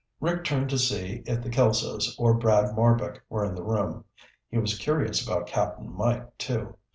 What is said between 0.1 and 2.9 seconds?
Rick turned to see if the Kelsos or Brad